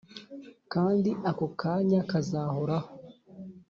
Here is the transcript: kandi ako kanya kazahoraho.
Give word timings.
kandi 0.73 1.09
ako 1.29 1.45
kanya 1.59 1.99
kazahoraho. 2.09 2.89